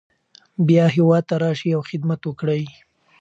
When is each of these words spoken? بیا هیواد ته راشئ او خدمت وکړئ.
بیا 0.67 0.85
هیواد 0.95 1.23
ته 1.29 1.35
راشئ 1.43 1.69
او 1.77 1.81
خدمت 1.89 2.21
وکړئ. 2.25 2.63